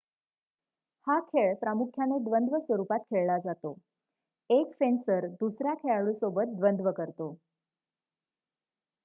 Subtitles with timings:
[1.07, 3.75] हा खेळ प्रामुख्याने द्वंद्व स्वरूपात खेळला जातो
[4.49, 7.33] 1 फेंसर दुसऱ्या खेळाडूसोबत द्वंद्व करतो